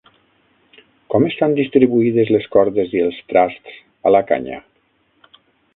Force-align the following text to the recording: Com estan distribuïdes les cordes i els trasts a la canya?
Com 1.13 1.27
estan 1.27 1.53
distribuïdes 1.59 2.33
les 2.37 2.49
cordes 2.57 2.97
i 2.99 3.05
els 3.09 3.23
trasts 3.35 3.79
a 4.11 4.17
la 4.19 4.25
canya? 4.33 4.63